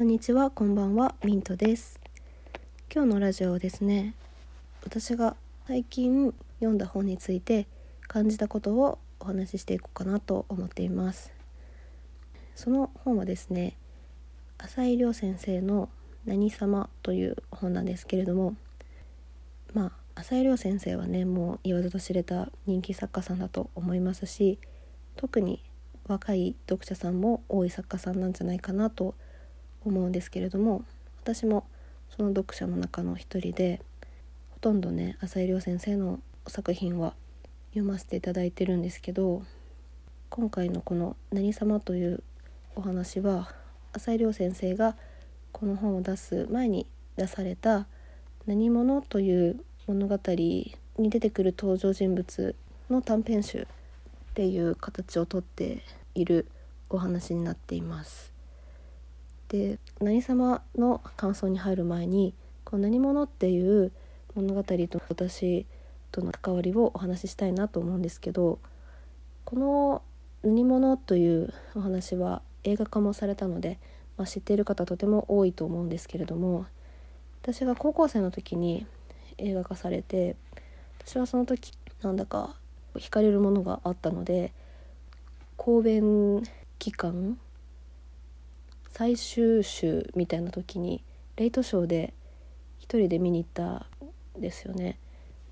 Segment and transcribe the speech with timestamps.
[0.00, 2.00] こんにちは、こんばんは、ミントです。
[2.90, 4.14] 今日のラジオはですね、
[4.82, 7.66] 私が最近読んだ本について
[8.08, 11.34] 感じたことをお話ししていこうかなと思っています。
[12.54, 13.76] その本はですね、
[14.56, 15.90] 浅井亮先生の
[16.24, 18.56] 何様という本なんですけれども、
[19.74, 24.58] まあ浅井亮先生はね、もう言わずと知れた人気作家さんだと思いますし、
[25.16, 25.62] 特に
[26.06, 29.29] 若い読者さんも多い作家さんなんじゃないかなと思います
[29.84, 30.84] 思うんですけれども
[31.22, 31.66] 私も
[32.16, 33.80] その読者の中の一人で
[34.50, 37.14] ほとんどね浅井亮先生の作品は
[37.70, 39.42] 読ませていただいてるんですけど
[40.28, 42.22] 今回のこの「何様」という
[42.76, 43.54] お話は
[43.92, 44.96] 浅井亮先生が
[45.52, 47.86] この本を出す前に出された
[48.46, 52.54] 「何者」という物語に出てくる登場人物
[52.88, 53.66] の短編集っ
[54.34, 55.82] ていう形をとって
[56.14, 56.46] いる
[56.88, 58.39] お話になっています。
[59.50, 63.90] で何様の感想に入る前にこの何者っていう
[64.36, 65.66] 物語と私
[66.12, 68.60] との関わりをお話ししたいなと思うんですけど
[69.44, 70.02] この
[70.44, 73.80] 何者というお話は映画化もされたので、
[74.16, 76.66] まあ、知っている方とても多いと思うんですけれども
[77.42, 78.86] 私が高校生の時に
[79.38, 80.36] 映画化されて
[81.04, 82.54] 私はその時なんだか
[82.94, 84.52] 惹かれるものがあったので
[85.56, 86.44] 公演
[86.78, 87.36] 期間
[88.90, 91.02] 最終週みたいな時に
[91.36, 92.12] レイトショーで
[92.78, 93.86] 一人で見に行った
[94.36, 94.98] んですよね。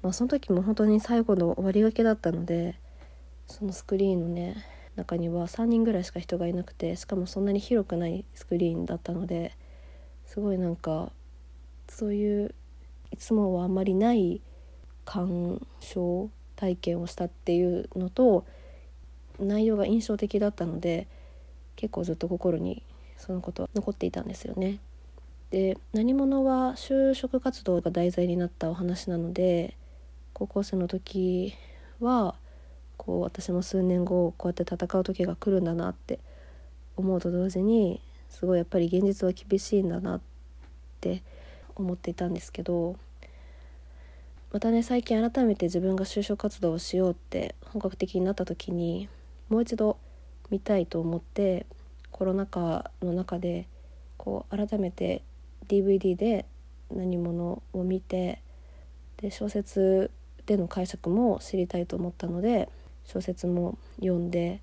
[0.02, 2.76] まあ、その時も本当に最後の終わりがけだったので
[3.46, 4.56] そのスクリーンのね
[4.96, 9.54] 中には3人ぐらいしか人がいなくてしかもそんなに広くないスクリーンだったので
[10.26, 11.10] すごいなんか
[11.88, 12.54] そういう
[13.10, 14.40] いつもはあんまりない
[15.04, 18.44] 鑑賞体験をしたっていうのと
[19.38, 21.06] 内容が印象的だったので
[21.76, 22.82] 結構ずっと心に
[23.18, 24.78] そのことは残っていたんですよね。
[25.50, 29.76] で何者は就職活動が題材になったお話なので
[30.34, 31.54] 高校生の時
[32.00, 32.34] は
[32.98, 36.18] こう私も数年後こうやって戦う時が来るんだなって
[36.96, 40.20] 思うと同時にすごいやっぱり現実は厳しいんだなっ
[41.00, 41.22] て
[41.76, 42.96] 思っていたんですけど
[44.52, 49.08] またね最近改めて自分が就職活動をしようって本格的になった時に
[49.48, 49.96] もう一度
[50.50, 51.66] 見たいと思って
[52.12, 53.66] コロナ禍の中で
[54.16, 55.22] こう改めて
[55.68, 56.46] DVD で
[56.94, 58.42] 何者を見て
[59.18, 60.10] で小説
[60.46, 62.68] での解釈も知りたいと思ったので
[63.04, 64.60] 小説も読んで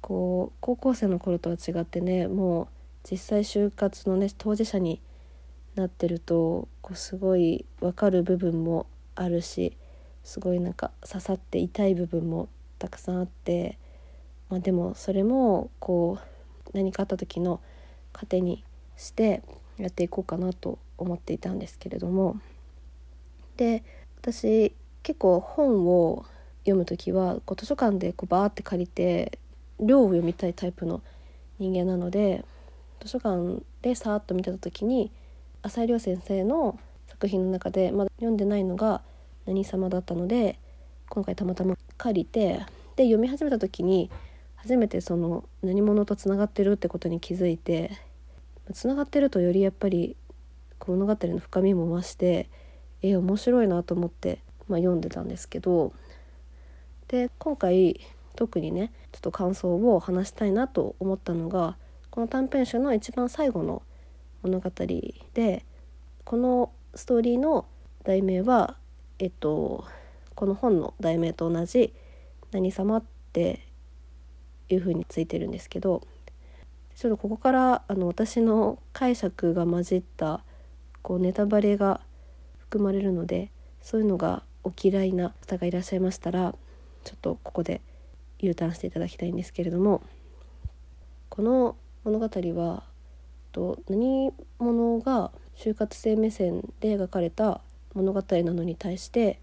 [0.00, 2.68] こう高校生の頃とは違ってねもう
[3.10, 5.00] 実際就活のね当事者に
[5.74, 9.76] なってるとこうすごい分かる部分もあるし
[10.24, 12.48] すごいなんか刺さって痛い部分も
[12.78, 13.78] たくさんあって、
[14.48, 16.39] まあ、でもそれもこう
[16.72, 17.60] 何かあった時の
[18.12, 18.64] 糧に
[18.96, 19.42] して
[19.78, 22.40] やっていこうかなと思っていたんですけれども。
[23.56, 23.82] で
[24.20, 26.24] 私結構本を
[26.60, 29.38] 読む時はこう図書館でこうバーって借りて
[29.78, 31.02] 量を読みたいタイプの
[31.58, 32.44] 人間なので
[33.00, 35.10] 図書館でさーっと見てた時に
[35.62, 39.02] 浅井亮先生の作品の中でまだ読んでないのが
[39.46, 40.58] 「何様」だったので
[41.08, 42.60] 今回たまたま借りて
[42.96, 44.10] で読み始めた時に
[44.62, 47.92] 初めてその何者とつながってるってことに気づいて
[48.74, 50.16] つながってるとよりやっぱり
[50.86, 52.48] 物語の深みも増して
[53.02, 55.92] え面白いなと思って、まあ、読んでたんですけど
[57.08, 58.00] で今回
[58.36, 61.76] 特にねちょっと感想を話したいなと思ったのが
[62.10, 63.82] この短編集の一番最後の
[64.42, 64.70] 物語
[65.34, 65.64] で
[66.24, 67.66] このストーリーの
[68.04, 68.76] 題名は
[69.18, 69.84] えっと
[70.34, 71.92] この本の題名と同じ
[72.52, 73.69] 「何様」って
[74.74, 76.02] いう風についてるんですけど
[76.96, 80.42] ちょっとここからあの私の解釈が混じった
[81.02, 82.00] こうネタバレが
[82.58, 83.50] 含まれるので
[83.80, 86.54] そういうのがお嫌いな方がいらっしゃいましたら
[87.04, 87.80] ちょっとここで
[88.40, 90.02] U ターンしていただきたいんですけれども
[91.28, 92.82] この物語は
[93.52, 97.60] と何者が就活生目線で描かれた
[97.94, 99.40] 物語なのに対して、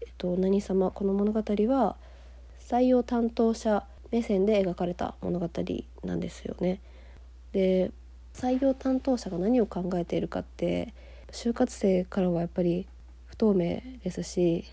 [0.00, 1.96] えっと、何様この物語は
[2.60, 5.48] 採用担当者目線で描かれた物語
[6.04, 6.80] なんですよね。
[7.52, 7.90] で
[8.34, 10.94] 採用担当者が何を考えているかって
[11.32, 12.86] 就活生からはやっぱり
[13.26, 14.64] 不透明ですし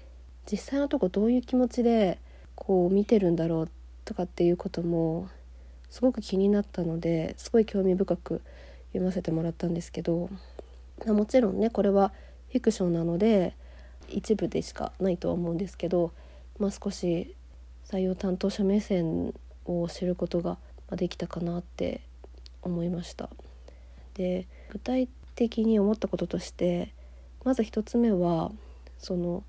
[0.52, 2.20] 実際のとこどういう気持ちで
[2.56, 3.70] こう見てるんだろう
[4.04, 5.30] とかっていうことも
[5.90, 8.42] すごく気になったのですごい興味深く
[8.90, 10.30] 読ませてもらったんですけど
[11.06, 12.12] もちろんねこれは
[12.52, 13.56] フィクションなので
[14.08, 16.12] 一部でしかないとは思うんですけど、
[16.60, 17.34] まあ、少し
[17.90, 19.34] 採用担当者目線
[19.66, 20.58] を知ることが
[20.92, 22.02] できたかなって
[22.62, 23.30] 思いました。
[24.16, 26.94] で具体的に思ったこととして
[27.44, 28.52] まず1つ目は
[28.98, 29.44] その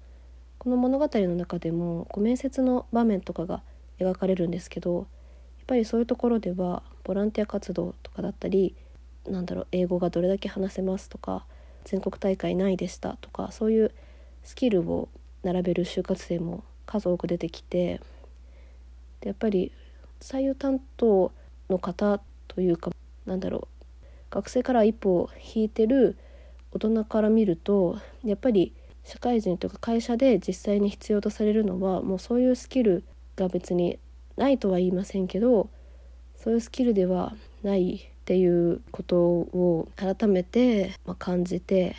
[0.58, 3.62] この物語の中でもこう面接の場面とかが
[4.00, 5.06] 描かれるんですけどやっ
[5.66, 8.74] ぱりそういうところではボランティア活動とかだったり
[9.28, 11.46] なんだろう英語がどれだけ話せますとか
[11.84, 13.92] 全国大会ないでしたとかそういう
[14.42, 15.08] スキルを
[15.44, 18.00] 並べる就活生も数多く出てきて
[19.26, 19.72] やっぱり
[20.20, 21.32] 採用担当
[21.68, 22.92] の方というか
[23.26, 23.68] なんだろ
[24.02, 26.16] う学生から一歩引いてる
[26.70, 28.72] 大人から見るとやっぱり
[29.04, 33.98] 社会人というか会社で実際に必要とされるのはもうそういうスキルが別に
[34.36, 35.68] ないとは言いませんけど
[36.36, 41.96] そういうスキルではないっていうことを改めて感じて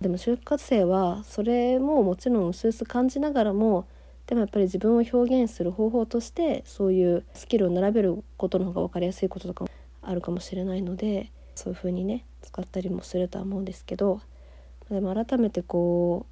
[0.00, 3.86] でも就活生はそれももちろん薄々感じながらも
[4.28, 9.70] でもやっぱり自分を表現する方法としてそういうスキルを並べることの方が分かりやすいこととかも
[10.02, 14.20] あるかもしれないのでそういう風にね使ったりもするとは思うんですけど
[14.90, 16.26] でも改めてこ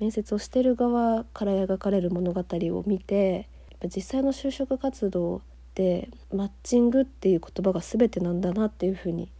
[0.00, 3.46] う面接をしてる側から描かれる物語を見て
[3.94, 5.42] 実際の就職活動
[5.74, 9.30] でマッチングっていう言葉が全てなんだなっていう風に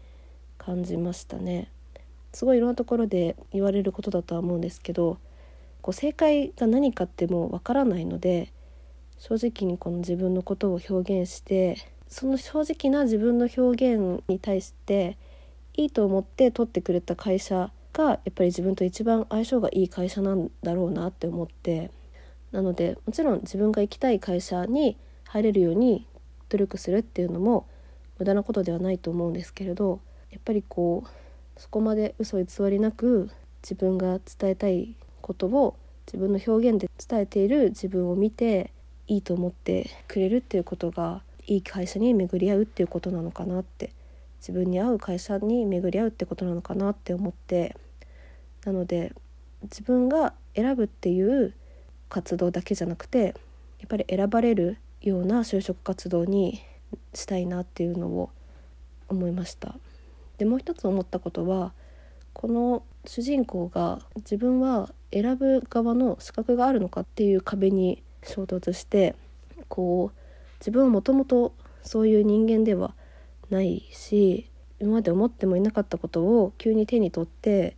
[0.58, 1.70] 感じましたね。
[2.32, 5.18] すごいいろんなところで言われることだとは思うんですけど
[5.88, 8.52] こう正解が何かってもわからないので
[9.16, 15.16] 正直にこの自分のことを表現してその正直な自分の表現に対して
[15.78, 21.90] いいと思って取ってくれた会社がやっぱり自分と一番相性がいい会社なんだろうなって思って
[22.52, 26.06] なのでもちろん自分が行きたい会社に入れるように
[26.50, 27.66] 努力するっていうのも
[28.18, 31.08] 無駄なことではないと思うんですけれどやっぱりこう
[31.58, 33.30] そこまで嘘偽りなく
[33.62, 35.76] 自分が伝えたいことを
[36.06, 38.72] 自分の表現で伝えている自分を見て
[39.06, 43.92] いいと思ってくれるっていうことがいい会社に巡り合うっていうことなのかなって
[44.40, 47.76] 自分に合う会社に巡り合うってことなのかなって思って
[48.64, 49.12] なので
[49.62, 51.54] 自分が選ぶっていう
[52.08, 53.34] 活動だけじゃなくて
[53.80, 56.62] やっぱり選ばれるような就職活動に
[57.14, 58.30] したいなっていうのを
[59.08, 59.74] 思いました。
[60.38, 61.72] でもう一つ思ったことは
[62.32, 69.14] この主人公が自分は選ぶ側の資格があるのかっていう壁に衝突して
[69.68, 70.18] こう
[70.60, 72.94] 自分はもともとそういう人間では
[73.50, 74.50] ないし
[74.80, 77.76] 今まで思ってもいなかったことを急に手に取って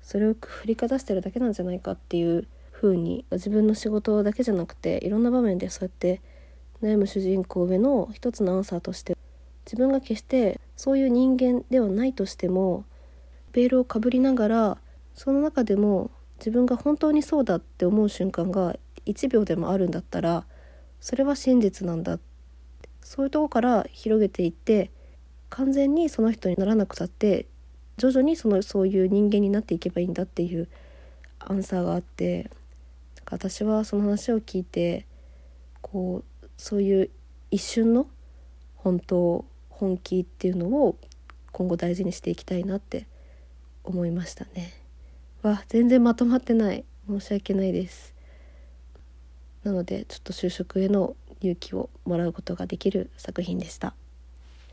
[0.00, 6.22] それを振りかざしてるだけなんじゃないかっていう風に自分の仕事だけじゃなくていろんな場面でそうやって
[6.82, 9.16] 悩む主人公上の一つのアンサーとして
[9.66, 12.84] 自分が決してそういう人間ではないとしても
[13.52, 14.78] ベールをかぶりながら
[15.14, 18.76] その中でも自分が本当にそうだって思う瞬間が
[19.06, 20.44] 1秒でもあるんだったら
[21.00, 22.18] それは真実なんだ
[23.00, 24.90] そういうとこから広げていって
[25.50, 27.46] 完全にその人にならなくたって
[27.96, 30.68] 徐々にそのそういう人間になっていけばいいんだっていう
[31.40, 32.50] アンサーがあって
[33.30, 35.06] 私はその話を聞いて
[35.82, 37.10] こうそういう
[37.50, 38.06] 一瞬の
[38.76, 40.96] 本当本気っていうのを
[41.52, 43.06] 今後大事にしていきたいなって
[43.84, 44.77] 思いましたね。
[45.42, 48.14] わ全然まとまってない申し訳ないです。
[49.62, 53.94] なのでちょっと就職への勇気をもらうことができる作品でした。